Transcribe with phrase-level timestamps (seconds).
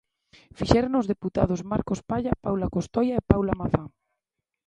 [0.57, 3.83] Fixérono os deputados Marcos Palla, Paula Costoia e Paula Mazá.